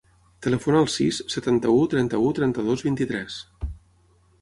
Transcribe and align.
Telefona 0.45 0.81
al 0.85 0.89
sis, 0.93 1.19
setanta-u, 1.35 1.77
trenta-u, 1.93 2.35
trenta-dos, 2.41 2.89
vint-i-tres. 2.91 3.41